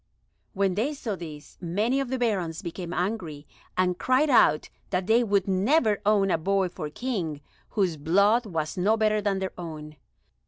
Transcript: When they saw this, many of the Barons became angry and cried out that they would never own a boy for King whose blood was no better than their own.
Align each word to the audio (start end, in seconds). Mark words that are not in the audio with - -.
When 0.53 0.73
they 0.73 0.95
saw 0.95 1.15
this, 1.15 1.59
many 1.61 1.99
of 1.99 2.07
the 2.09 2.17
Barons 2.17 2.63
became 2.63 2.91
angry 2.91 3.45
and 3.77 3.99
cried 3.99 4.31
out 4.31 4.67
that 4.89 5.05
they 5.05 5.23
would 5.23 5.47
never 5.47 6.01
own 6.07 6.31
a 6.31 6.39
boy 6.39 6.69
for 6.69 6.89
King 6.89 7.39
whose 7.69 7.97
blood 7.97 8.47
was 8.47 8.77
no 8.77 8.97
better 8.97 9.21
than 9.21 9.37
their 9.37 9.53
own. 9.59 9.97